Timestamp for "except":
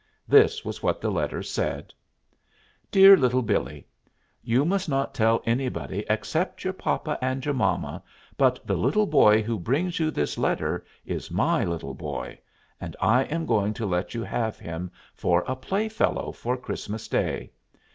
6.09-6.63